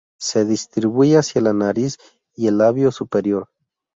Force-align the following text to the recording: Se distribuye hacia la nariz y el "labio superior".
Se 0.19 0.45
distribuye 0.45 1.15
hacia 1.19 1.41
la 1.41 1.53
nariz 1.53 1.99
y 2.33 2.47
el 2.47 2.57
"labio 2.57 2.91
superior". 2.91 3.49